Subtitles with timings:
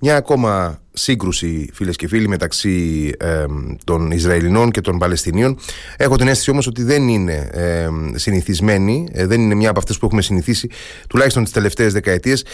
[0.00, 3.44] Μια ακόμα σύγκρουση, φίλες και φίλοι, μεταξύ ε,
[3.84, 5.58] των Ισραηλινών και των Παλαιστινίων.
[5.96, 9.98] Έχω την αίσθηση όμως ότι δεν είναι ε, συνηθισμένη, ε, δεν είναι μια από αυτές
[9.98, 10.70] που έχουμε συνηθίσει,
[11.08, 12.44] τουλάχιστον τις τελευταίες δεκαετίες.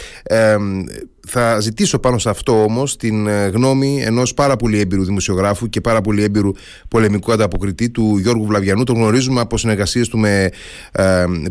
[1.25, 5.81] Θα ζητήσω πάνω σε αυτό όμως την ε, γνώμη ενός πάρα πολύ έμπειρου δημοσιογράφου και
[5.81, 6.51] πάρα πολύ έμπειρου
[6.87, 8.83] πολεμικού ανταποκριτή του Γιώργου Βλαβιανού.
[8.83, 10.49] Τον γνωρίζουμε από συνεργασίες του με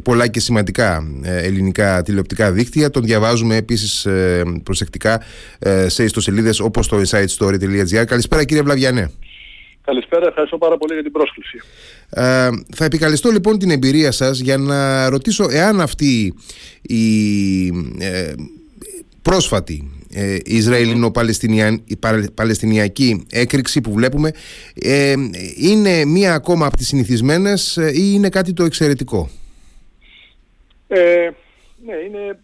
[0.03, 2.91] πολλά και σημαντικά ε, ελληνικά τηλεοπτικά δίκτυα.
[2.91, 4.07] Τον διαβάζουμε επίσης
[4.63, 5.23] προσεκτικά
[5.87, 8.05] σε ιστοσελίδες όπως στο insightstory.gr.
[8.05, 9.11] Καλησπέρα κύριε Βλαβιανέ.
[9.85, 11.59] Καλησπέρα, ευχαριστώ πάρα πολύ για την πρόσκληση.
[12.11, 16.35] Ε, θα επικαλεστώ λοιπόν την εμπειρία σας για να ρωτήσω εάν αυτή
[16.83, 17.67] η
[17.99, 18.33] ε,
[19.25, 24.31] πρόσφατη ε, Ισραηλινο-Παλαιστινιακή έκρηξη που βλέπουμε
[24.75, 25.15] ε,
[25.57, 29.29] είναι μία ακόμα από τις συνηθισμένες ε, ή είναι κάτι το εξαιρετικό;
[30.89, 31.31] Ε,
[31.87, 32.39] ναι, είναι...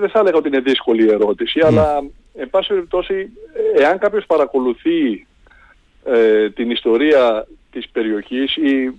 [0.00, 2.04] Δεν θα έλεγα ότι είναι δύσκολη η ερώτηση, αλλά
[2.34, 3.30] εν πάση περιπτώσει,
[3.76, 5.26] εάν κάποιος παρακολουθεί
[6.04, 8.92] ε, την ιστορία της περιοχής ή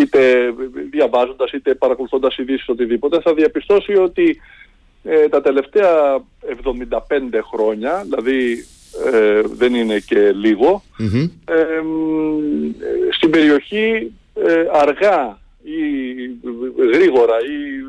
[0.00, 0.52] είτε
[0.90, 4.40] διαβάζοντας είτε παρακολουθώντας ειδήσεις οτιδήποτε θα διαπιστώσει ότι
[5.04, 6.24] ε, τα τελευταία
[6.64, 8.66] 75 χρόνια, δηλαδή
[9.12, 10.82] ε, δεν είναι και λιγο
[13.10, 14.12] στην περιοχή
[14.72, 15.80] αργά ή
[16.92, 17.84] γρήγορα ή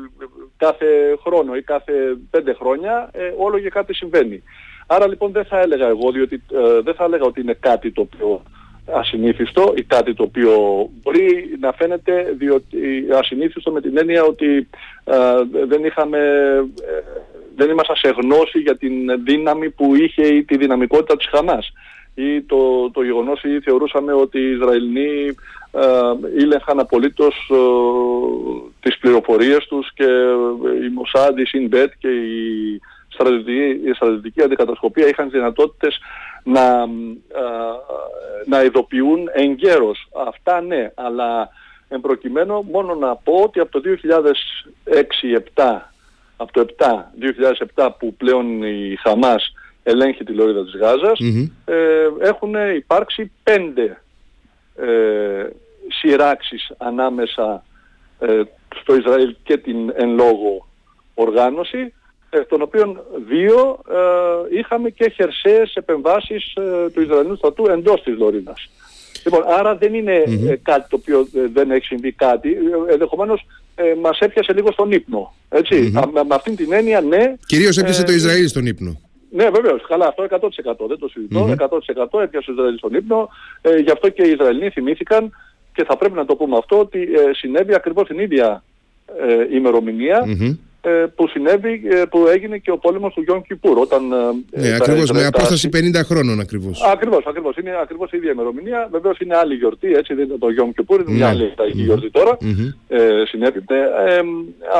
[0.56, 1.92] κάθε χρόνο ή κάθε
[2.30, 4.42] πέντε χρόνια ε, όλο και κάτι συμβαίνει.
[4.86, 8.00] Άρα λοιπόν δεν θα έλεγα εγώ, διότι ε, δεν θα έλεγα ότι είναι κάτι το
[8.00, 8.42] οποίο
[8.92, 10.52] ασυνήθιστο ή κάτι το οποίο
[11.02, 14.68] μπορεί να φαίνεται διότι, ασυνήθιστο με την έννοια ότι
[15.04, 15.16] ε,
[15.66, 16.18] δεν είχαμε
[17.56, 21.72] δεν ήμασταν σε γνώση για την δύναμη που είχε ή τη δυναμικότητα της Χαμάς.
[22.14, 25.36] Ή το, το γεγονός ή θεωρούσαμε ότι οι Ισραηλοί
[25.70, 25.82] ε,
[26.38, 27.56] ήλεγχαν απολύτως ε,
[28.80, 30.04] τις πληροφορίες τους και
[30.86, 32.80] η Μοσάντ, η Σινμπέτ και η
[33.16, 35.98] στρατιωτική, η στρατιωτική αντικατασκοπία είχαν δυνατότητες
[36.44, 36.82] να,
[37.28, 37.42] ε,
[38.46, 40.08] να ειδοποιούν εγκαίρως.
[40.26, 41.48] Αυτά ναι, αλλά
[41.88, 43.80] εν προκειμένου μόνο να πω ότι από το
[45.54, 45.92] 2006-2007
[46.36, 47.12] από το 7,
[47.76, 51.18] 2007 που πλέον η Χαμάς ελέγχει τη λωρίδα της γαζας
[51.64, 54.02] ε, έχουν υπάρξει πέντε
[54.76, 55.46] ε,
[55.88, 57.64] σειράξεις ανάμεσα
[58.18, 58.40] ε,
[58.80, 60.66] στο Ισραήλ και την εν λόγω
[61.14, 61.92] οργάνωση
[62.48, 68.70] των οποίων δύο ε, είχαμε και χερσαίες επεμβάσεις ε, του Ισραηλινού στρατού εντός της Λωρίδας.
[69.24, 70.22] Λοιπόν, άρα δεν ειναι
[70.62, 72.56] κάτι το οποίο δεν έχει συμβεί κάτι.
[72.90, 75.34] Ενδεχομένως ε, μας έπιασε λίγο στον ύπνο.
[75.48, 75.90] Έτσι.
[75.94, 77.34] Με, με αυτήν την έννοια, ναι.
[77.46, 79.00] Κυρίως έπιασε το Ισραήλ στον ύπνο.
[79.30, 79.86] Ναι, βεβαίως.
[79.88, 80.88] Καλά, αυτό 100%.
[80.88, 81.54] Δεν το συζητώ.
[82.14, 83.28] 100% έπιασε το Ισραήλ στον ύπνο.
[83.60, 85.32] Ε, γι' αυτό και οι Ισραηλοί θυμήθηκαν
[85.72, 88.62] και θα πρέπει να το πούμε αυτό ότι ε, συνέβη ακριβώς την ίδια
[89.26, 90.56] ε, ημερομηνια ε,
[91.16, 93.78] που συνέβη, ε, που έγινε και ο πόλεμος του Γιον Κιπούρ.
[93.78, 94.08] Όταν,
[94.50, 96.82] ναι, ακριβώς, με απόσταση 50 χρόνων ακριβώς.
[96.82, 97.56] Ακριβώς, ακριβώς.
[97.56, 98.88] Είναι ακριβώς η ίδια ημερομηνία.
[98.90, 101.30] Βεβαίως είναι άλλη γιορτή, έτσι δεν είναι το Γιον Κιπούρ, είναι μια ναι.
[101.30, 101.72] άλλη mm-hmm.
[101.72, 102.36] γιορτή τώρα.
[102.88, 103.64] Ε, συνέβη.
[103.68, 104.20] Ε,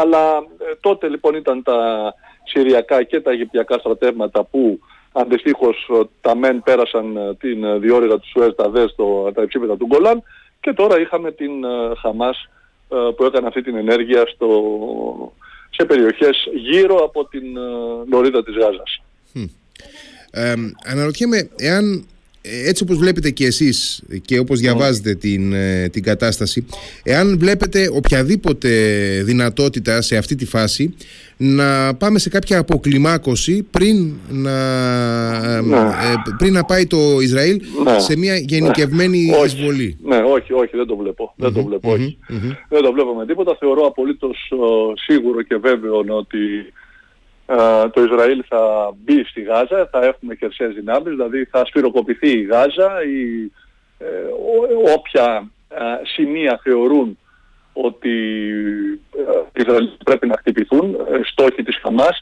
[0.01, 0.47] αλλά
[0.81, 1.79] τότε λοιπόν ήταν τα
[2.45, 4.81] Συριακά και τα Αιγυπτιακά στρατεύματα που
[5.13, 5.91] αντιστοίχως
[6.21, 8.95] τα ΜΕΝ πέρασαν την διόρυγα τους Σουέζ, τα ΔΕΣ,
[9.35, 10.23] τα υψίπεδα του Γκολάν
[10.61, 11.53] και τώρα είχαμε την
[12.03, 12.49] Χαμάς
[13.17, 14.49] που έκανε αυτή την ενέργεια στο,
[15.77, 17.45] σε περιοχές γύρω από την
[18.11, 19.01] λωρίδα της Γάζας.
[20.31, 20.55] Ε,
[20.85, 22.07] αναρωτιέμαι εάν
[22.67, 26.67] έτσι όπως βλέπετε και εσείς και όπως διαβάζετε την, ε, την κατάσταση
[27.03, 28.69] εάν βλέπετε οποιαδήποτε
[29.25, 30.95] δυνατότητα σε αυτή τη φάση
[31.37, 35.77] να πάμε σε κάποια αποκλιμάκωση πριν να, ναι.
[35.77, 37.99] ε, πριν να πάει το Ισραήλ ναι.
[37.99, 39.37] σε μια γενικευμένη ναι.
[39.37, 39.99] εισβολή.
[40.03, 41.33] Ναι, όχι, όχι, δεν το βλέπω.
[41.37, 42.19] Δεν το βλέπω, όχι.
[42.69, 43.57] Δεν το βλέπω με τίποτα.
[43.59, 44.53] Θεωρώ απολύτως
[44.95, 46.73] σίγουρο και βέβαιο ότι ε,
[47.93, 53.03] το Ισραήλ θα μπει στη Γάζα, θα έχουμε χερσαίες δυνάμεις, δηλαδή θα σφυροκοπηθεί η Γάζα,
[53.05, 53.53] η,
[53.99, 54.07] ε,
[54.97, 57.19] όποια ε, σημεία θεωρούν
[57.73, 58.09] ότι
[59.53, 62.21] οι Ισραήλ πρέπει να χτυπηθούν, στόχοι της Χαμάς.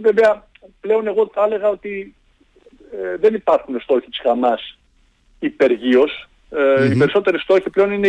[0.00, 0.46] βέβαια,
[0.80, 2.14] πλέον εγώ θα έλεγα ότι
[3.20, 4.78] δεν υπάρχουν στόχοι της Χαμάς
[5.38, 6.28] υπεργείως,
[6.92, 8.08] Οι περισσότεροι στόχοι πλέον είναι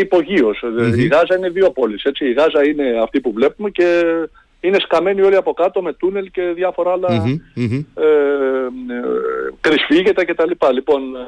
[0.97, 2.25] Η Γάζα είναι δύο πόλεις, έτσι.
[2.25, 4.03] Η Γάζα είναι αυτή που βλέπουμε και
[4.65, 8.05] είναι σκαμμένοι όλοι από κάτω με τούνελ και διάφορα άλλα mm-hmm, ε,
[9.61, 10.51] κρυσφύγετα κτλ.
[10.73, 11.19] Λοιπόν, ε,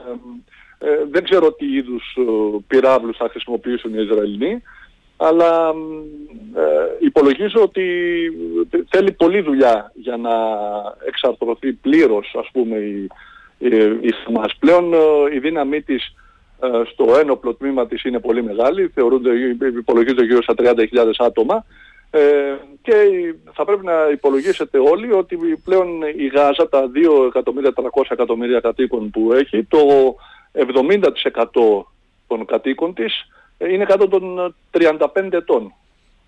[0.80, 2.22] ε, δεν ξέρω τι είδους ε,
[2.68, 4.62] πυράβλους θα χρησιμοποιήσουν οι Ισραηλοί,
[5.18, 5.74] αλλά
[6.56, 7.84] ε, υπολογίζω ότι
[8.89, 10.31] θέλει πολλή δουλειά για να
[11.07, 13.07] εξαρτρωθεί πλήρως, ας πούμε, η,
[13.57, 13.68] η,
[14.01, 14.13] η
[14.60, 14.94] Πλέον
[15.33, 16.16] η δύναμή της
[16.92, 19.31] στο ένοπλο τμήμα της είναι πολύ μεγάλη, θεωρούνται,
[19.80, 20.75] υπολογίζονται γύρω στα 30.000
[21.18, 21.66] άτομα,
[22.12, 22.19] Ε,
[22.81, 22.94] και
[23.54, 26.92] θα πρέπει να υπολογίσετε όλοι ότι πλέον η Γάζα, τα
[27.33, 29.80] 2.300.000 εκατομμύρια κατοίκων που έχει, το
[30.54, 31.86] 70%
[32.27, 33.13] των κατοίκων της
[33.57, 34.98] είναι κάτω των 35
[35.31, 35.74] ετών.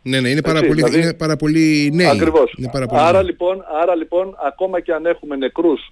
[0.01, 2.07] Ναι, ναι, είναι πάρα, πολύ, δηλαδή, είναι πάρα πολύ νέοι.
[2.07, 2.57] Ακριβώς.
[2.89, 5.91] άρα, Λοιπόν, άρα λοιπόν, ακόμα και αν έχουμε νεκρούς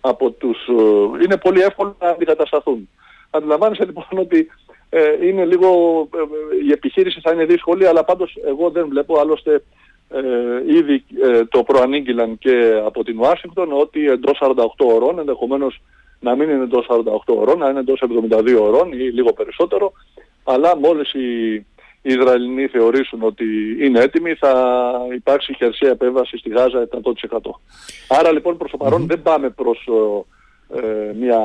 [0.00, 0.58] από τους...
[0.68, 2.88] Ε, είναι πολύ εύκολο να αντικατασταθούν.
[3.30, 4.50] Αντιλαμβάνεσαι λοιπόν ότι
[4.90, 5.68] ε, είναι λίγο...
[6.14, 9.62] Ε, η επιχείρηση θα είναι δύσκολη, αλλά πάντως εγώ δεν βλέπω, άλλωστε
[10.10, 10.22] ε,
[10.66, 15.80] ήδη ε, το προανήγγυλαν και από την Ουάσιγκτον ότι εντός 48 ώρων, ενδεχομένως
[16.20, 19.92] να μην είναι εντός 48 ώρων, να είναι εντός 72 ώρων ή λίγο περισσότερο,
[20.44, 21.54] αλλά μόλις οι,
[22.02, 23.44] οι Ισραηλινοί θεωρήσουν ότι
[23.80, 24.52] είναι έτοιμοι θα
[25.14, 26.88] υπάρξει χερσαία επέμβαση στη Γάζα
[27.28, 27.38] 100%.
[28.08, 29.88] Άρα λοιπόν προς το παρον δεν πάμε προς
[30.74, 31.40] ε, μια...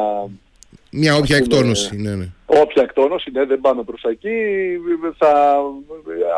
[0.92, 2.28] Μια όποια εκτόνωση, ναι, ναι.
[2.46, 4.30] Όποια εκτόνωση, ναι, δεν πάμε προς εκεί,
[5.18, 5.62] θα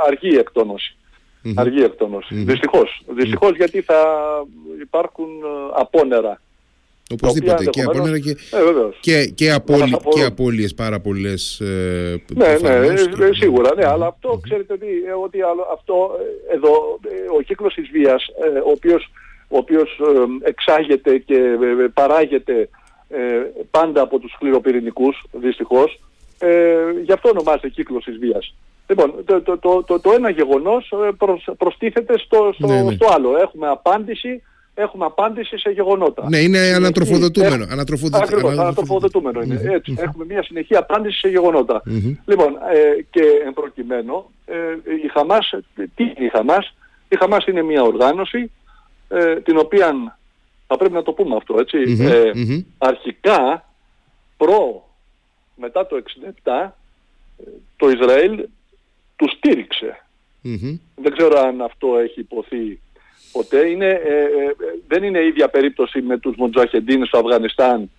[0.07, 0.95] αργεί η εκτόνωση.
[1.55, 2.35] Αργή εκτόνωση.
[2.35, 3.03] Δυστυχώς.
[3.07, 3.95] Δυστυχώς γιατί θα
[4.81, 6.39] υπάρχουν ε, απόνερα
[7.11, 8.35] Οπωσδήποτε και απόνερα και, ε,
[8.99, 12.95] και, και, απόλυ, και απώλειες πάρα πολλές ε, Ναι, ναι, ε,
[13.31, 15.39] σίγουρα, ναι, αλλά αυτό ξέρετε τι, ε, ότι
[15.73, 16.11] αυτό
[16.53, 16.99] εδώ
[17.37, 18.25] ο κύκλος της βίας
[18.65, 19.11] ο οποίος,
[19.47, 20.01] ο οποίος
[20.41, 21.39] εξάγεται και
[21.93, 22.69] παράγεται
[23.71, 25.99] πάντα από τους σκληροπυρηνικούς δυστυχώς
[27.03, 28.55] γι' αυτό ονομάζεται κύκλος της βίας.
[28.87, 32.93] Λοιπόν, το, το, το, το, ένα γεγονός προσ, προστίθεται στο, στο, ναι, ναι.
[32.93, 33.37] στο άλλο.
[33.37, 34.41] Έχουμε απάντηση
[34.75, 36.29] έχουμε απάντηση σε γεγονότα.
[36.29, 37.63] Ναι, είναι ανατροφοδοτούμενο.
[37.63, 38.13] Έχουμε...
[38.13, 39.61] Ακριβώς, ανατροφοδοτούμενο είναι.
[39.63, 41.81] Έτσι, έχουμε μια συνεχή απάντηση σε γεγονότα.
[42.25, 44.55] Λοιπόν, ε, και εν προκειμένου, ε,
[45.05, 45.53] η Χαμάς,
[45.95, 46.75] τι είναι η Χαμάς,
[47.07, 48.51] η Χαμάς είναι μια οργάνωση
[49.07, 50.17] ε, την οποία,
[50.67, 52.31] θα πρέπει να το πούμε αυτό, έτσι, ε,
[52.77, 53.69] αρχικά,
[54.37, 54.89] προ,
[55.55, 56.03] μετά το
[56.43, 56.69] 67,
[57.75, 58.47] το Ισραήλ
[59.15, 60.05] τους στήριξε.
[60.95, 62.79] Δεν ξέρω αν αυτό έχει υποθεί
[63.31, 63.69] ποτέ.
[63.69, 64.55] Είναι, ε, ε,
[64.87, 67.91] δεν είναι η ίδια περίπτωση με τους Μοντζαχεντίνες στο Αφγανιστάν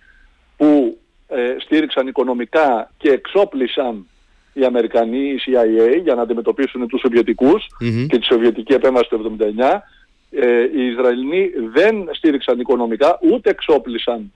[0.57, 0.97] που
[1.27, 4.07] ε, στήριξαν οικονομικά και εξόπλισαν
[4.53, 7.65] οι Αμερικανοί, η CIA για να αντιμετωπίσουν τους σοβιετικους
[8.07, 9.79] και τη Σοβιετική επέμβαση του 1979.
[10.29, 14.33] Ε, οι Ισραηλινοί δεν στήριξαν οικονομικά ούτε εξόπλισαν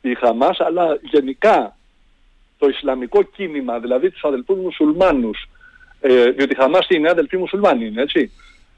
[0.00, 1.76] η Χαμάς αλλά γενικά
[2.58, 5.48] το Ισλαμικό κίνημα, δηλαδή τους αδελφούς μουσουλμάνους,
[6.00, 8.30] ε, διότι η Χαμάς είναι αδελφοί μουσουλμάνοι, είναι έτσι.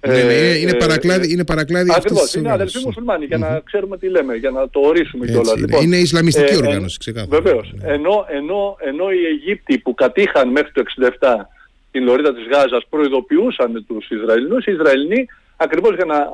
[0.06, 3.98] Ναι, ναι, είναι, είναι, ε, παρακλάδι, είναι παρακλάδι Ακριβώς, είναι αδελφοί μουσουλμάνοι για να ξέρουμε
[3.98, 5.52] τι λέμε, για να το ορίσουμε κιόλας.
[5.52, 5.60] Είναι.
[5.60, 7.40] Λοιπόν, είναι Ισλαμιστική ε, οργάνωση, ξεκάθαρα.
[7.42, 7.72] Βεβαίως.
[7.74, 7.92] Ναι.
[7.92, 10.82] Ενώ, ενώ, ενώ οι Αιγύπτιοι που κατήχαν μέχρι το
[11.20, 11.48] 67
[11.90, 15.26] την λωρίδα της Γάζας προειδοποιούσαν τους Ισραηλινούς, οι Ισραηλινοί
[15.62, 16.28] ακριβώς για να,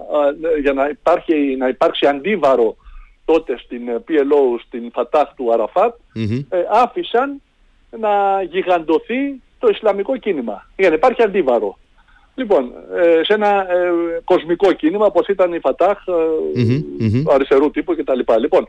[0.61, 2.76] για να, υπάρχει, να υπάρξει αντίβαρο
[3.25, 5.94] τότε στην PLO, στην Φατάχ του Αραφάτ,
[6.49, 7.43] ε, άφησαν
[7.99, 11.78] να γιγαντωθεί το Ισλαμικό κίνημα, για να υπάρχει αντίβαρο.
[12.34, 13.90] Λοιπόν, ε, σε ένα ε,
[14.25, 15.99] κοσμικό κίνημα όπως ήταν η Φατάχ
[16.56, 16.82] mm
[17.34, 18.20] αριστερού τύπου κτλ.
[18.40, 18.69] Λοιπόν,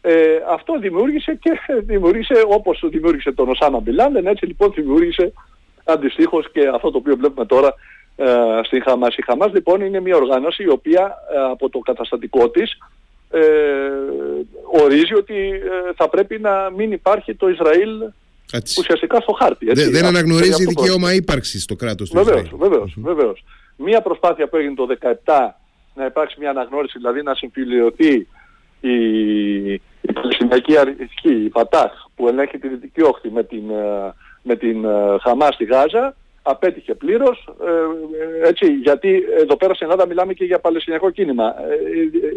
[0.00, 1.50] ε, αυτό δημιούργησε και
[1.90, 5.32] δημιούργησε όπως δημιούργησε τον Οσάμα Μπιλάντεν, έτσι λοιπόν δημιούργησε
[5.84, 7.74] αντιστοίχως και αυτό το οποίο βλέπουμε τώρα ε,
[8.62, 9.16] στην Χαμάς.
[9.16, 11.14] Η Χαμάς λοιπόν είναι μια οργάνωση η οποία
[11.50, 12.78] από το καταστατικό της
[13.30, 13.40] ε,
[14.82, 15.34] ορίζει ότι
[15.96, 17.90] θα πρέπει να μην υπάρχει το Ισραήλ
[18.52, 18.80] έτσι.
[18.80, 19.66] ουσιαστικά στο χάρτη.
[19.68, 22.68] Έτσι, δεν αναγνωρίζει δικαίωμα ύπαρξης στο κράτος του βεβαίως, Ισραήλ.
[22.68, 23.44] Βεβαίως, βεβαίως.
[23.76, 24.86] Μία προσπάθεια που έγινε το
[25.24, 25.58] 2017
[25.94, 28.26] να υπάρξει μια αναγνώριση, δηλαδή να συμφιλειωθεί
[28.80, 34.56] η, η Παλαιστινιακή Αρχή, η Φατάχ, που ελέγχει τη Δυτική Όχθη με την, ε, με
[34.56, 36.16] την ε, Χαμάς στη Γάζα,
[36.48, 37.48] απέτυχε πλήρως,
[38.44, 41.54] ε, έτσι, γιατί εδώ πέρα στην Ελλάδα μιλάμε και για Παλαιστινιακό κίνημα.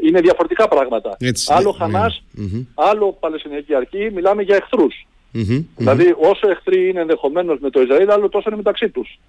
[0.05, 1.17] είναι διαφορετικά πράγματα.
[1.19, 2.61] Έτσι, άλλο ναι, Χαμάς, ναι.
[2.73, 5.07] άλλο Παλαιστινιακή Αρχή, μιλάμε για εχθρούς.
[5.33, 9.19] Mm-hmm, δηλαδή όσο εχθροί είναι ενδεχομένως με το Ισραήλ, άλλο τόσο είναι μεταξύ τους.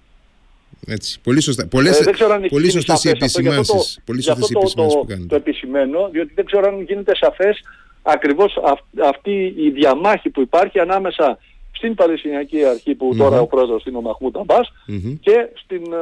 [0.87, 1.19] Έτσι.
[1.21, 1.67] Πολύ σωστά.
[1.67, 2.11] Πολλές, ε,
[2.49, 5.27] πολύ σωστές οι επισημάνσεις, πολύ σωστές οι επισημάνσεις που κάνετε.
[5.27, 7.63] Το επισημαίνω, διότι δεν ξέρω αν γίνεται σαφές
[8.01, 8.57] ακριβώς
[9.03, 11.37] αυτή η διαμάχη που υπάρχει ανάμεσα
[11.81, 13.17] στην Παλαιστινιακή Αρχή που mm-hmm.
[13.17, 15.17] τώρα ο πρόεδρος είναι ο Μαχμούτ Αμπάς mm-hmm.
[15.19, 15.97] και, στην, ε,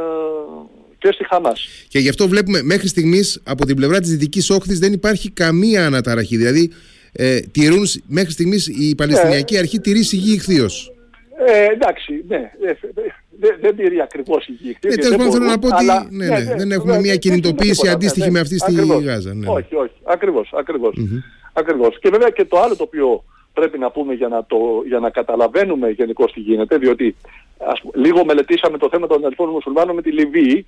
[0.97, 1.67] και στη Χαμάς.
[1.87, 5.85] Και γι' αυτό βλέπουμε μέχρι στιγμής από την πλευρά της Δυτικής Όχθης δεν υπάρχει καμία
[5.85, 6.37] αναταραχή.
[6.37, 6.71] Δηλαδή
[7.11, 10.93] ε, τηρούν μέχρι στιγμής η Παλαιστινιακή ε, Αρχή τηρεί σιγή ηχθείως.
[11.47, 12.51] Ε, εντάξει, ναι.
[12.65, 12.73] Ε,
[13.39, 16.25] δεν, δεν τηρεί ακριβώς η γη Ναι, τέλος πάντων θέλω να πω ότι αλλά, ναι,
[16.25, 19.33] ναι, ναι, δεν έχουμε μια κινητοποίηση αντίστοιχη ναι, με αυτή στη Γάζα.
[19.33, 19.47] Ναι.
[19.49, 19.93] Όχι, όχι.
[20.03, 20.93] Ακριβώς, ακριβώς.
[20.97, 21.23] Mm-hmm.
[21.53, 21.99] ακριβώς.
[21.99, 25.09] Και βέβαια και το άλλο το οποίο πρέπει να πούμε για να, το, για να
[25.09, 27.15] καταλαβαίνουμε γενικώς τι γίνεται, διότι
[27.57, 30.65] ας, λίγο μελετήσαμε το θέμα των αδελφών μουσουλμάνων με τη Λιβύη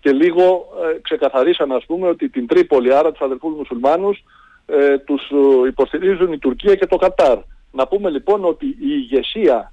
[0.00, 4.24] και λίγο ε, ξεκαθαρίσαμε ας πούμε ότι την Τρίπολη, άρα τους αδελφούς μουσουλμάνους,
[4.66, 7.38] ε, τους ε, υποστηρίζουν η Τουρκία και το Κατάρ.
[7.72, 9.72] Να πούμε λοιπόν ότι η ηγεσία,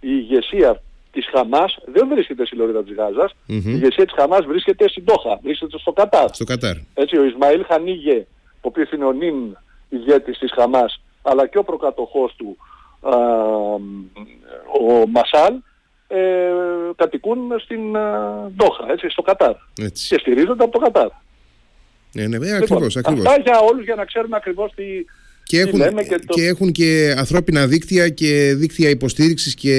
[0.00, 4.88] η ηγεσία της Χαμάς δεν βρίσκεται στη λωρίδα της γαζας η ηγεσία της Χαμάς βρίσκεται
[4.88, 6.28] στην Τόχα, βρίσκεται στο Κατάρ.
[6.34, 6.76] Στο Κατάρ.
[6.94, 9.56] Έτσι, ο Ισμαήλ Χανίγε, ο οποίος είναι ο νυν
[9.88, 12.56] ηγέτης της Χαμάς, αλλά και ο προκατοχός του,
[13.00, 13.14] α,
[14.80, 15.54] ο Μασάλ,
[16.08, 16.18] ε,
[16.96, 17.80] κατοικούν στην
[18.56, 19.54] Τόχα, έτσι, στο Κατάρ.
[19.80, 20.08] Έτσι.
[20.08, 21.08] Και στηρίζονται από το Κατάρ.
[22.12, 22.60] Ναι, ναι, ακριβώς,
[22.94, 23.26] Λοιπόν, ακριβώς.
[23.26, 24.82] Αυτά για όλους για να ξέρουμε ακριβώς τι,
[25.42, 29.74] Και έχουν, λέμε και το- και έχουν και ανθρώπινα δίκτυα και δίκτυα υποστήριξης και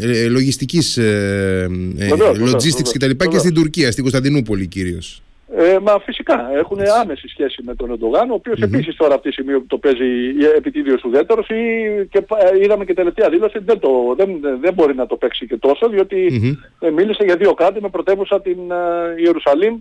[0.00, 1.66] ε, λογιστικής ε,
[1.98, 2.92] ε, Βεβαίως, βεβαίως, logistics βεβαίως.
[2.92, 3.06] κτλ.
[3.10, 3.40] και Βεβαίως.
[3.42, 5.22] στην Τουρκία, στην Κωνσταντινούπολη κυρίως.
[5.56, 9.32] Ε, μα φυσικά έχουν άμεση σχέση με τον Ερντογάν, ο οποίος επίσης τώρα αυτή τη
[9.32, 11.62] στιγμή το παίζει επιτίδιος ουδέτερος ή
[12.10, 15.46] και πα- ε, είδαμε και τελευταία δήλωση δεν, το, δεν, δεν μπορεί να το παίξει
[15.46, 16.52] και τόσο διότι Μμμ.
[16.88, 19.78] ε, μίλησε για δύο κράτη με πρωτεύουσα την ε, Ιερουσαλήμ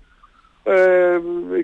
[0.63, 0.74] ε,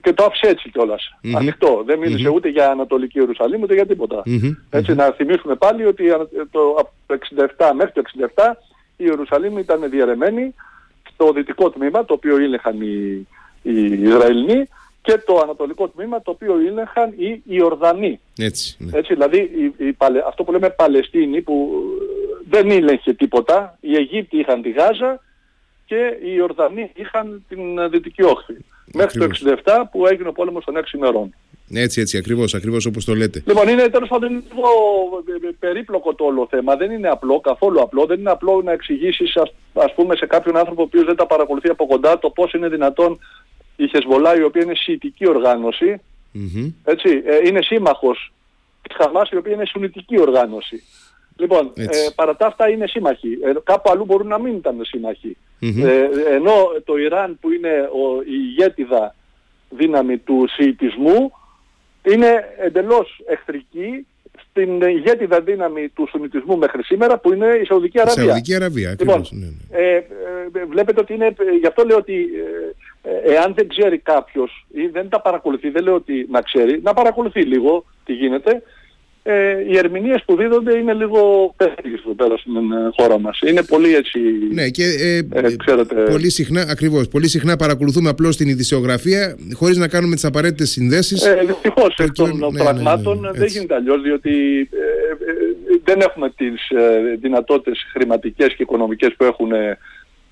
[0.01, 1.15] και το άφησε έτσι κιόλας.
[1.21, 1.37] Μμμ.
[1.37, 1.83] Ανοιχτό.
[1.85, 4.21] Δεν μιλησε ούτε για Ανατολική Ιερουσαλήμ ούτε για τίποτα.
[4.25, 4.51] Μμμ.
[4.69, 7.17] Έτσι να θυμίσουμε πάλι ότι ανα- το, από το
[7.57, 8.01] 67 μέχρι το
[8.35, 8.51] 67
[8.97, 10.53] η Ιερουσαλήμ ήταν διαιρεμένη
[11.13, 13.27] στο δυτικό τμήμα το οποίο ήλεγχαν οι,
[13.63, 14.69] οι Ισραηλοί
[15.01, 18.19] και το ανατολικό τμήμα το οποίο ήλεγχαν οι Ιορδανοί.
[18.37, 18.75] Έτσι.
[18.79, 18.97] Ναι.
[18.97, 21.69] Έτσι, δηλαδή η, η Παλαι- αυτό που λέμε Παλαιστίνη που
[22.01, 25.19] ε, δεν ήλεγχε τίποτα, οι Αιγύπτιοι είχαν τη Γάζα
[25.85, 28.55] και οι Ιορδανοί είχαν την ε, Δυτική Όχθη.
[28.93, 29.61] Μέχρι το Ακριβώς.
[29.65, 31.33] 67 που έγινε ο πόλεμος των 6 ημερών.
[31.73, 33.43] Έτσι, έτσι, ακριβώς, ακριβώς όπως το λέτε.
[33.45, 34.67] Λοιπόν, είναι τέλος πάντων είναι λίγο
[35.43, 36.75] ε, ε, περίπλοκο το όλο θέμα.
[36.75, 38.05] Δεν είναι απλό, καθόλου απλό.
[38.05, 41.25] Δεν είναι απλό να εξηγήσεις, ας, ας πούμε, σε κάποιον άνθρωπο ο οποίος δεν τα
[41.25, 43.19] παρακολουθεί από κοντά το πώς είναι δυνατόν
[43.75, 46.01] η Χεσμολά, η οποία είναι σιητική οργάνωση,
[46.31, 46.71] Μμμ.
[46.83, 48.33] έτσι, ε, είναι σύμμαχος
[48.81, 50.83] της Χαμάς, η οποία είναι σουνητική οργάνωση.
[51.37, 51.99] Λοιπόν, Έτσι.
[51.99, 53.37] ε, παρά τα αυτά είναι σύμμαχοι.
[53.43, 55.37] Ε, κάπου αλλού μπορούν να μην ήταν σύμμαχοι.
[55.59, 55.85] Μμμ.
[55.85, 56.53] Ε, ενώ
[56.85, 59.15] το Ιράν που είναι ο, η ηγέτιδα
[59.69, 61.31] δύναμη του Σιητισμού
[62.11, 64.05] είναι εντελώς εχθρική
[64.49, 68.23] στην ηγέτιδα δύναμη του Σουνιτισμού μέχρι σήμερα που είναι η Σαουδική Αραβία.
[68.23, 69.31] Σαουδική Αραβία, Λοιπόν, ακριβώς.
[69.31, 69.85] ναι, ναι.
[69.87, 72.62] ε, ε, βλέπετε ότι είναι, ε, γι' αυτό λέω ότι ε, ε,
[73.25, 77.41] εάν δεν ξέρει κάποιος ή δεν τα παρακολουθεί, δεν λέω ότι να ξέρει, να παρακολουθεί
[77.41, 78.61] λίγο τι γίνεται,
[79.25, 83.39] ε, οι ερμηνείες που δίδονται είναι λίγο περίεργες εδώ πέρα στην ε, χώρα μας.
[83.47, 84.19] Είναι πολύ έτσι...
[84.51, 89.77] Ναι, και ε, Ε, ξέρετε- πολύ συχνά, ακριβώς, πολύ συχνά παρακολουθούμε απλώς την ειδησιογραφία χωρίς
[89.77, 91.25] να κάνουμε τις απαραίτητες συνδέσεις.
[91.25, 93.57] Ε, δυστυχώς εκ των Προκειμένου- ναι, ναι, πραγμάτων ναι, ναι, δεν έτσι.
[93.57, 94.31] γίνεται αλλιώς διότι
[94.71, 94.85] ε,
[95.31, 99.77] ε, δεν έχουμε τις ε, δυνατότητες χρηματικές και οικονομικές που έχουν ε,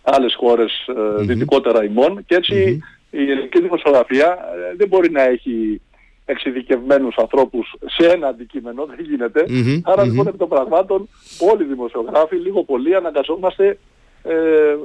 [0.03, 0.85] άλλες χώρες
[1.19, 5.81] ε, δυτικότερα ημών και ετσι η ελληνική δημοσιογραφία ε, δεν μπορεί να έχει
[6.25, 9.45] εξειδικευμένους ανθρώπους σε ένα αντικείμενο, δεν γίνεται.
[9.47, 10.09] Μμμ, Άρα μμμ.
[10.11, 11.09] λοιπόν επί των πραγμάτων
[11.51, 13.77] όλοι οι δημοσιογράφοι λίγο πολύ αναγκαζόμαστε
[14.23, 14.33] ε,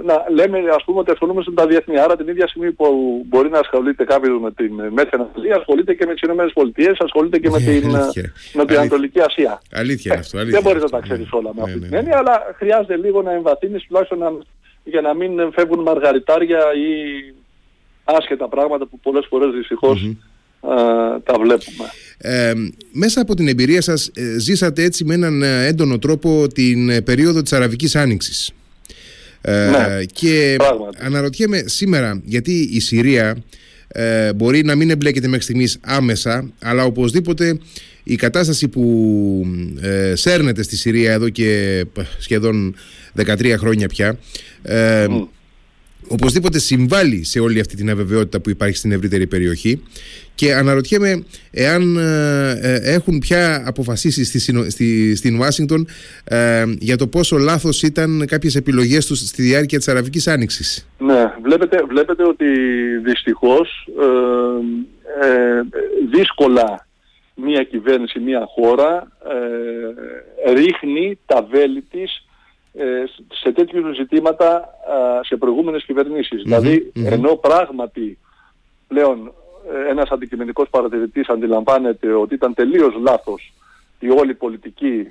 [0.04, 1.98] να λέμε ας πούμε ότι ασχολούμαστε με τα διεθνή.
[1.98, 2.86] Άρα την ίδια στιγμή που
[3.26, 7.38] μπορεί να ασχολείται κάποιος με την Μέση Ανατολή, ασχολείται και με τις Ηνωμένες Πολιτείες, ασχολείται
[7.38, 8.22] και με Ναι, την, αλήθεια.
[8.22, 8.80] με την Αλήθεια.
[8.80, 9.62] Ανατολική Ασία.
[9.72, 10.38] Αλήθεια είναι Ε, αυτό.
[10.38, 11.08] Αλήθεια δεν μπορείς είναι να τα αυτό.
[11.14, 11.98] ξέρεις Ναι, όλα με ναι, αυτή ναι, την ναι.
[11.98, 14.32] έννοια, αλλά χρειάζεται λίγο να εμβαθύνεις τουλάχιστον να,
[14.88, 16.90] για να μην φεύγουν μαργαριτάρια ή
[18.04, 20.10] άσχετα πράγματα που πολλές φορές δυστυχώς
[20.60, 20.74] α,
[21.22, 21.90] τα βλέπουμε.
[22.18, 22.52] Ε,
[22.92, 27.00] μέσα από την εμπειρία σας ε, ζήσατε έτσι με έναν ε, έντονο τρόπο την ε,
[27.00, 28.50] περίοδο της Αραβικής Άνοιξης.
[29.40, 30.98] Ε, Ναι, και πράγματι.
[31.00, 33.36] αναρωτιέμαι σήμερα γιατί η Συρία
[33.88, 37.58] ε, μπορεί να μην εμπλέκεται μέχρι στιγμής άμεσα αλλά οπωσδήποτε
[38.02, 39.46] η κατάσταση που
[39.80, 42.74] ε, σέρνεται στη Συρία εδώ και π, σχεδόν
[43.16, 44.18] 13 χρόνια πια
[44.62, 45.22] ε, Μμ.
[46.08, 49.82] Οπωσδήποτε συμβάλλει σε όλη αυτή την αβεβαιότητα που υπάρχει στην ευρύτερη περιοχή
[50.34, 55.86] και αναρωτιέμαι εάν ε, ε, έχουν πια αποφασίσει στη, Συνο- στη, στην Ουάσιγκτον
[56.24, 60.88] ε, για το πόσο λάθος ήταν κάποιες επιλογές τους στη διάρκεια της Αραβικής Άνοιξης.
[60.98, 62.46] Ναι, βλέπετε, βλέπετε ότι
[63.04, 65.62] δυστυχώς ε, ε,
[66.10, 66.86] δύσκολα
[67.34, 69.12] μία κυβέρνηση, μία χώρα
[70.46, 72.25] ε, ρίχνει τα βέλη της ε,
[73.42, 76.42] σε τέτοιου είδους ζητήματα α, σε προηγούμενες κυβερνήσεις.
[76.42, 77.06] Δηλαδή, μμμ.
[77.06, 78.18] ενώ πράγματι
[78.88, 79.32] πλέον
[79.86, 83.52] ε, ένας αντικειμενικός παρατηρητής αντιλαμβάνεται ότι ήταν τελείως λάθος
[83.98, 85.06] η όλη πολιτική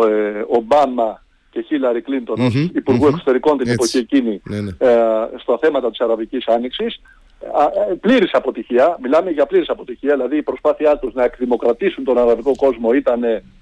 [0.00, 3.12] ο, ε, Ομπάμα και Χίλαρη Κλίντον ως Μμμ, Υπουργού μμμ.
[3.14, 3.72] Εξωτερικών την Έτσι.
[3.72, 4.70] εποχή εκείνη Ναι, ναι.
[4.78, 4.96] ε,
[5.38, 7.00] στα θέματα της Αραβικής Άνοιξης
[7.54, 12.18] α, ε, πλήρης αποτυχία, μιλάμε για πλήρης αποτυχία, δηλαδή η προσπάθειά τους να εκδημοκρατήσουν τον
[12.18, 13.61] αραβικό κόσμο ήταν, ε, ε, δε- δε-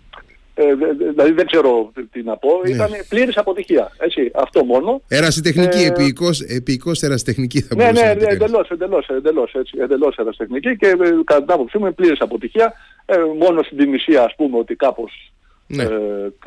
[1.13, 2.71] δηλαδή δεν ξέρω τι- τι να πω, Ναι.
[2.71, 5.01] ήταν πλήρης αποτυχία, έτσι, αυτό μόνο.
[5.09, 8.43] Ερασιτεχνική, Ε, επίοικος, επίοικος ερασιτεχνική θα Ναι, μπορούσε ναι, να την κάνεις.
[8.45, 12.73] εντελώς, εντελώς, εντελώς, έτσι, εντελώς ερασιτεχνική και ε, κατά την άποψή μου είναι πλήρης αποτυχία.
[13.07, 15.33] Ε, μόνο στην Τινησία ας πούμε ότι κάπως
[15.67, 15.83] Ναι.
[15.83, 15.87] ε,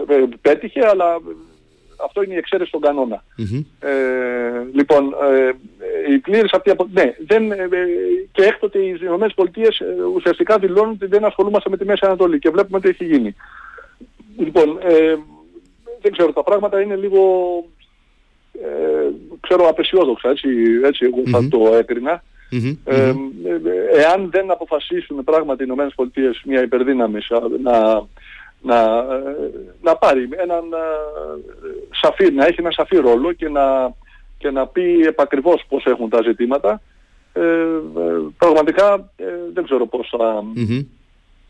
[0.08, 1.18] ε, πέτυχε, αλλά ε,
[2.06, 3.24] αυτό είναι η εξαίρεση στον κανόνα.
[3.38, 3.64] Μμμ.
[3.80, 3.92] Ε,
[4.74, 5.52] λοιπόν, ε,
[6.14, 6.88] η πλήρης αυτή απο...
[6.94, 7.68] Ναι, δεν, ε, ε,
[8.32, 12.40] και έκτοτε οι Ηνωμένες Πολιτείες ε, ουσιαστικά δηλώνουν ότι δεν ασχολούμαστε με τη Μέση Ανατολή
[12.40, 13.36] και βλέπουμε τι έχει γίνει.
[14.38, 15.16] Λοιπόν, ε,
[16.02, 17.22] δεν ξέρω, τα πράγματα είναι λίγο
[18.54, 19.10] ε,
[19.40, 20.50] ξέρω απεσιόδοξα, έτσι,
[20.84, 22.24] έτσι εγώ θα το έκρινα.
[22.84, 23.14] Ε,
[23.94, 27.20] εάν δεν αποφασίσουν πράγματι οι Ηνωμένες Πολιτείες μια υπερδύναμη
[27.64, 28.06] να,
[28.62, 29.04] να,
[29.82, 30.64] να πάρει έναν
[32.02, 33.94] σαφή, να έχει ένα σαφή ρόλο και να,
[34.38, 36.82] και να πει επακριβώς πώς έχουν τα ζητήματα,
[37.34, 37.42] ε,
[38.38, 39.10] πραγματικά
[39.54, 40.44] δεν ξέρω πώς θα,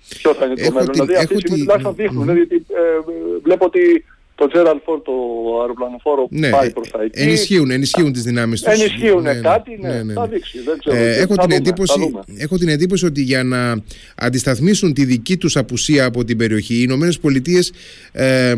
[0.09, 0.89] ποιος θα είναι το μέλλον.
[0.91, 2.65] Δηλαδή αυτή τη στιγμή τουλάχιστον δείχνουν, δηλαδή,
[3.43, 4.05] βλέπω ότι
[4.35, 5.13] το Gerald Ford, το
[5.61, 7.21] αεροπλανοφόρο ναι, πάει προς τα εκεί.
[7.21, 8.73] Ενισχύουν, ενισχύουν τις δυνάμεις τους.
[8.73, 10.59] Ενισχύουν ναι, ναι, κάτι, ναι, ναι, ναι, θα δείξει.
[10.65, 13.81] Δεν ξέρω, ε, έχω, την εντύπωση, έχω την εντύπωση ότι για να
[14.15, 17.71] αντισταθμίσουν τη δική τους απουσία από την περιοχή, οι Ηνωμένες Πολιτείες
[18.11, 18.53] ε,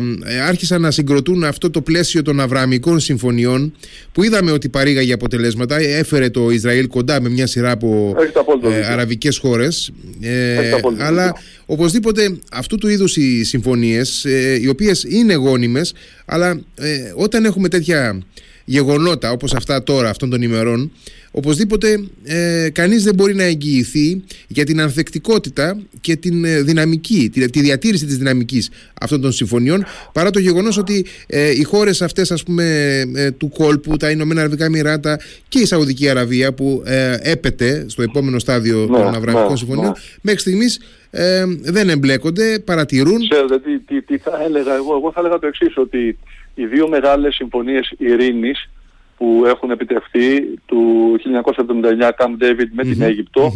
[0.48, 3.74] άρχισαν να συγκροτούν αυτό το πλαίσιο των Αβραμικών συμφωνιών
[4.12, 5.76] που είδαμε ότι παρήγαγε αποτελέσματα.
[5.76, 8.16] Έφερε το Ισραήλ κοντά με μια σειρά από
[8.62, 9.92] ε, αραβικές χώρες.
[10.20, 11.34] Ε, αλλά
[11.66, 15.94] Οπωσδήποτε αυτού του είδους οι συμφωνίες, ε, οι οποίες είναι γόνιμες,
[16.24, 18.22] αλλά ε, όταν έχουμε τέτοια
[18.68, 20.92] γεγονότα όπως αυτά τώρα, αυτών των ημερών,
[21.30, 27.50] οπωσδήποτε ε, κανείς δεν μπορεί να εγγυηθεί για την ανθεκτικότητα και την ε, δυναμική, τη,
[27.50, 28.70] τη διατήρηση της δυναμικής
[29.00, 33.04] αυτών των συμφωνιών, παρά το γεγονός ότι ε, οι χώρες αυτές ας πούμε
[33.38, 36.82] του κόλπου, τα Ηνωμένα Αραβικά Εμμυράτα και η Σαουδική Αραβία που
[37.20, 39.92] έπεται στο επόμενο στάδιο ναι, των Αβραμικών ναι, Συμφωνιών, ναι.
[40.20, 40.78] μέχρι στιγμής
[41.18, 43.28] ε, δεν εμπλέκονται, παρατηρούν.
[43.28, 44.94] Ξέρετε τι, τι, τι, θα έλεγα εγώ.
[44.94, 46.18] Εγώ θα έλεγα το εξής ότι
[46.56, 48.68] οι δύο μεγάλες συμφωνίες ειρήνης
[49.16, 53.52] που έχουν επιτευχθεί του 1979 Camp David με την αιγυπτο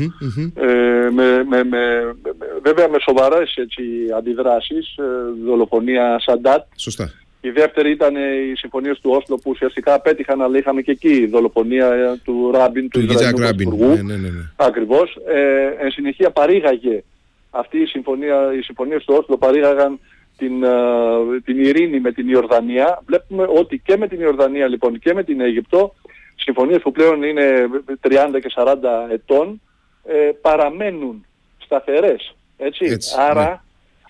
[0.55, 2.15] ε, με, με, με,
[2.63, 3.83] βέβαια με σοβαρές έτσι,
[4.17, 5.03] αντιδράσεις, ε,
[5.45, 6.67] δολοφονία Σαντάτ.
[6.77, 7.13] Σωστά.
[7.41, 12.19] Η δεύτερη ήταν οι συμφωνίες του Όσλο που ουσιαστικά απέτυχαν, αλλά είχαμε και εκεί δολοφονία
[12.25, 13.87] του Ράμπιν, του, του Ισραηλινού Πρωθυπουργού.
[13.87, 14.51] Ναι, ναι, ναι, ναι.
[14.57, 15.19] Ακριβώς.
[15.29, 17.03] Ε, εν συνεχεία παρήγαγε
[17.51, 20.01] αυτή η συμφωνία, οι συμφωνίες του Όσλο παρήγαγαν
[20.41, 23.03] την, uh, την ειρήνη με την Ιορδανία.
[23.07, 25.95] Βλέπουμε ότι και με την Ιορδανία λοιπόν και με την Αίγυπτο,
[26.37, 27.67] συμφωνίες που πλέον είναι
[28.03, 28.77] 30 και 40
[29.11, 29.61] ετών,
[30.05, 31.27] ε, παραμένουν
[31.59, 32.35] σταθερές.
[32.57, 32.97] Έτσι.
[33.19, 33.57] άρα, ναι.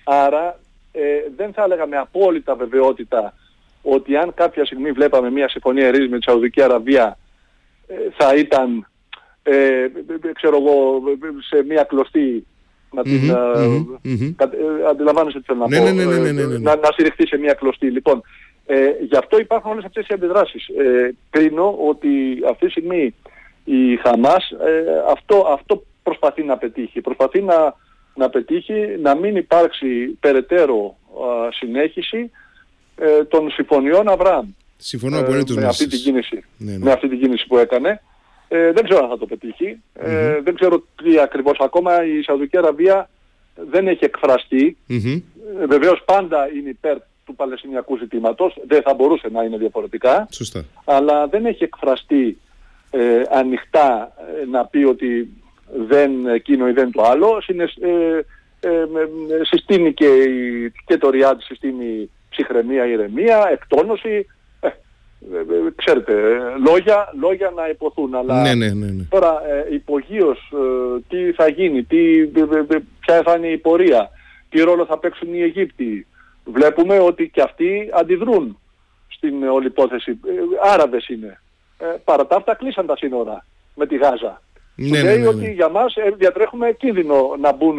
[0.05, 0.59] άρα
[0.93, 1.03] ε,
[1.37, 3.35] δεν θα έλεγα με απόλυτα βεβαιότητα
[3.83, 7.19] ότι αν κάποια στιγμή βλέπαμε μια συμφωνία ειρήνης με τη Σαουδική Αραβία
[7.87, 8.87] ε, θα ήταν
[9.43, 9.87] ε,
[10.33, 11.03] ξέρω εγώ,
[11.49, 12.47] σε μια κλωστή
[12.93, 13.21] να την
[14.05, 14.35] mm-hmm,
[14.91, 17.91] αντιλαμβάνεσαι τι θέλω να πω, να, να στηριχθεί σε μια κλωστή.
[17.91, 18.23] Λοιπόν,
[18.67, 20.67] ε, γι' αυτό υπάρχουν όλες αυτές οι αντιδράσεις.
[20.69, 22.09] Ε, κρίνω ότι
[22.51, 23.15] αυτή τη στιγμή
[23.65, 27.01] η Χαμάς ε, αυτό, αυτό προσπαθεί να πετύχει.
[27.01, 27.75] Προσπαθεί να,
[28.15, 30.97] να πετύχει να μην υπάρξει περαιτέρω
[31.51, 32.31] συνέχιση
[32.97, 34.47] ε, των συμφωνιών Αβραάμ.
[34.77, 36.79] Συμφωνώ απολύτως με, αυτή την κίνηση, ναι, ναι.
[36.79, 38.03] με αυτή την κίνηση που έκανε.
[38.53, 39.83] Ε, δεν ξέρω αν θα το πετύχει.
[39.93, 41.59] Ε, δεν ξέρω τι ακριβώς.
[41.61, 43.11] Ακόμα η Σαουδική Αραβία
[43.71, 44.77] δεν έχει εκφραστεί.
[44.89, 45.23] Mm-hmm.
[45.61, 48.57] Ε, βεβαίως πάντα είναι υπέρ του Παλαιστινιακού ζητήματος.
[48.67, 50.29] Δεν θα μπορούσε να είναι διαφορετικά.
[50.31, 50.65] Σωστά.
[50.85, 52.39] Αλλά δεν έχει εκφραστεί
[52.91, 55.29] ε, ανοιχτά ε, να πει ότι
[55.89, 57.41] δεν εκείνο ή δεν το άλλο.
[57.41, 58.19] Συνε, ε,
[58.61, 58.85] ε,
[59.43, 60.09] συστήνει και,
[60.87, 64.27] και το ΡΙΑΤ συστήνει ψυχραιμία, ηρεμία, εκτόνωση.
[65.33, 66.13] Ε, ε, ξέρετε,
[66.67, 69.03] λόγια, λόγια να υποθούν, αλλά ναι, ναι, ναι, ναι.
[69.09, 72.27] τώρα ε, υπογείως ε, τι θα γίνει, τι,
[73.01, 74.11] ποια θα είναι η πορεία,
[74.49, 76.07] τι ρόλο θα παίξουν οι Αιγύπτιοι.
[76.45, 78.59] Βλέπουμε ότι και αυτοί αντιδρούν
[79.09, 80.21] στην όλη υπόθεση.
[80.73, 81.41] Άραβες είναι.
[82.05, 84.43] παρά τα αυτά κλείσαν τα σύνορα με τη Γάζα.
[84.75, 87.79] Ναι, λέει ότι για μας διατρέχουμε κίνδυνο να μπουν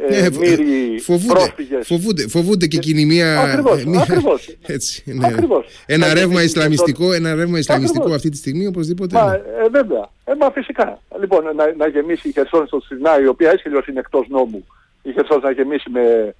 [0.00, 3.40] ε, ναι, μύρι φοβούνται, φοβούνται, φοβούνται και εκείνη μια...
[3.40, 4.56] Ακριβώς, μια, ακριβώς.
[4.76, 5.26] Έτσι, ναι.
[5.26, 5.66] ακριβώς.
[5.86, 9.16] Ένα ρεύμα Ισλαμιστικό, ένα ρεύμα Ισλαμιστικό αυτή τη στιγμή οπωσδήποτε.
[9.16, 10.10] Μα, ε, βέβαια.
[10.24, 11.00] Ε, μα φυσικά.
[11.20, 14.66] Λοιπόν, να, να γεμίσει η Χερσόν στο Σινάη, η οποία έτσι είναι εκτός νόμου.
[15.02, 16.34] Η Χερσόν να γεμίσει με,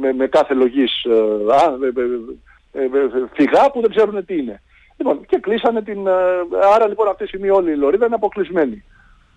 [0.00, 2.98] με, με κάθε λογής ε, ε, ε,
[3.32, 4.62] φυγά που δεν ξέρουν τι είναι.
[4.96, 6.08] Λοιπόν, και κλείσανε την...
[6.74, 8.84] άρα λοιπόν αυτή τη στιγμή όλη η Λωρίδα είναι αποκλεισμένη.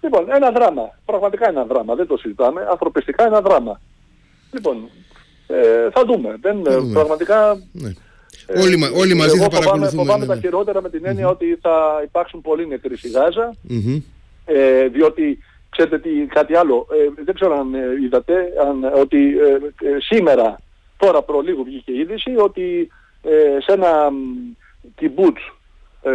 [0.02, 1.00] Λοιπόν, ένα δράμα.
[1.06, 1.96] Πραγματικά ένα δράμα.
[1.96, 2.68] Δεν το συζητάμε.
[2.70, 3.82] Ανθρωπιστικά ένα δράμα.
[4.52, 4.90] Λοιπόν,
[5.48, 6.38] ε, θα δούμε.
[6.42, 7.62] Δεν, ε, πραγματικά...
[7.72, 7.90] Ναι.
[8.48, 10.02] Ε, όλοι, όλοι μαζί εγώ θα παρακολουθούμε.
[10.02, 10.42] Φοβάμαι ναι, τα ναι.
[10.42, 13.56] χειρότερα με την εννοια ότι θα υπάρξουν πολλοί νεκροί στη γαζα
[14.46, 18.34] ε, διότι, ξέρετε τι, κάτι άλλο, ε, δεν ξέρω αν ε, είδατε,
[18.68, 19.34] αν, ότι
[19.98, 20.60] σήμερα,
[20.98, 22.88] τώρα προ λίγο βγήκε η είδηση, ότι
[23.66, 24.10] σε ένα
[24.96, 25.42] κιμπούτς
[26.02, 26.12] ε,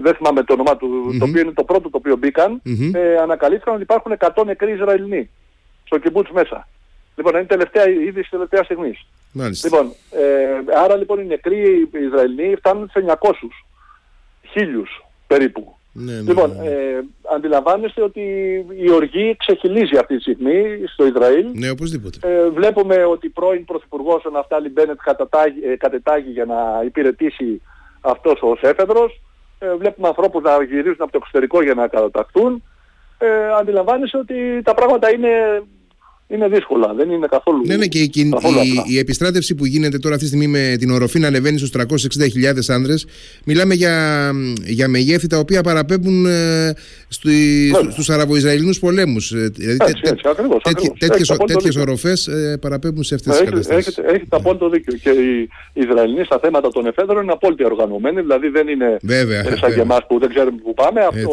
[0.00, 3.74] δεν θυμάμαι το όνομά του, το οποίο είναι το πρώτο το οποίο μπήκαν, ε, ανακαλύφθηκαν
[3.74, 5.30] ότι υπάρχουν 100 νεκροί Ισραηλινοί
[5.84, 6.68] στο κιμπούτς μέσα.
[7.16, 9.06] Λοιπόν, είναι τελευταία είδηση τελευταία στιγμής.
[9.64, 13.32] Λοιπόν, ε, άρα λοιπόν οι νεκροί Ισραηλινοί φτάνουν σε 900,
[14.50, 15.76] χίλιους περίπου.
[15.92, 16.68] Ναι, ναι, λοιπόν, ναι, ναι.
[16.68, 18.20] Ε, αντιλαμβάνεστε ότι
[18.78, 21.46] η οργή ξεχυλίζει αυτή τη στιγμή στο Ισραήλ.
[21.52, 22.18] Ναι, οπωσδήποτε.
[22.22, 24.98] Ε, βλέπουμε ότι πρώην Πρωθυπουργός ο Ναφτάλη Μπένετ
[25.78, 27.62] κατετάγει για να υπηρετήσει
[28.06, 29.20] αυτός ο έφεδρος,
[29.58, 32.62] ε, βλέπουμε ανθρώπους να γυρίζουν από το εξωτερικό για να καταταχθούν,
[33.18, 35.62] ε, αντιλαμβάνεσαι ότι τα πράγματα είναι
[36.28, 36.94] είναι δύσκολα.
[36.94, 37.62] Δεν είναι καθόλου.
[37.66, 38.32] Ναι, ναι, και η, η,
[38.86, 42.74] η, επιστράτευση που γίνεται τώρα αυτή τη στιγμή με την οροφή να ανεβαίνει στους 360.000
[42.74, 43.06] άνδρες,
[43.44, 44.30] μιλάμε για,
[44.64, 46.74] για μεγέθη τα οποία παραπέμπουν ε,
[47.08, 49.32] στου Αραβο-Ισραηλινού πολέμους.
[49.32, 49.92] Ε, δηλαδή,
[51.46, 53.86] τέτοιες οροφές ε, παραπέμπουν σε αυτές τις καταστάσεις.
[53.86, 54.96] Έχετε, έχετε απόλυτο δίκιο.
[54.96, 59.74] Και οι Ισραηλινοί στα θέματα των εφέδρων είναι απόλυτα οργανωμένοι, δηλαδή δεν είναι βέβαια, σαν
[59.74, 61.00] και εμάς που δεν ξέρουμε πού πάμε.
[61.00, 61.30] Αυτό,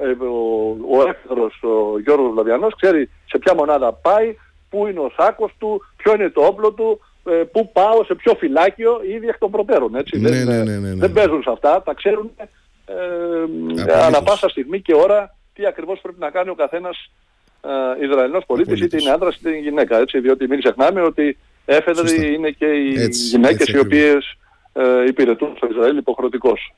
[0.00, 4.36] ο, ε, ο, ο έφεδρος, ο Γιώργος Βλαβιανός, ξέρει σε ποια μονάδα πάει,
[4.70, 8.34] πού είναι ο σάκος του, ποιο είναι το όπλο του, ε, πού πάω, σε ποιο
[8.34, 9.94] φυλάκιο, ήδη εκ των προτέρων.
[9.94, 10.20] Έτσι.
[10.20, 12.30] Ναι, δεν, ναι, ναι, ναι, δεν παίζουν σε αυτά, τα ξέρουν
[12.86, 17.10] ε, ανά πάσα στιγμή και ώρα τι ακριβώς πρέπει να κάνει ο καθένας
[18.00, 19.98] ε, Ισραηλινός πολίτης, είτε είναι άντρας είτε είναι γυναίκα.
[19.98, 24.36] Έτσι, διότι μην ξεχνάμε ότι έφεδροι είναι και οι έτσι, γυναίκες έτσι, οι οποίες
[24.72, 26.74] ε, υπηρετούν στο Ισραήλ υποχρεωτικώς.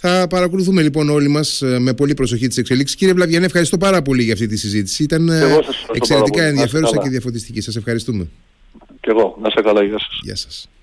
[0.00, 2.96] Θα παρακολουθούμε λοιπόν όλοι μας ε, με πολύ προσοχή τις εξελίξεις.
[2.96, 5.02] Κύριε Βλαβιανέ, ευχαριστώ πάρα πολύ για αυτή τη συζήτηση.
[5.02, 5.58] Ήταν ε,
[5.92, 7.60] εξαιρετικά ενδιαφέρουσα και διαφωτιστική.
[7.60, 8.28] Σας ευχαριστούμε.
[9.00, 9.38] Και εγώ.
[9.42, 9.82] Να σε καλά.
[9.82, 10.20] Γεια σας.
[10.22, 10.68] Γεια σας.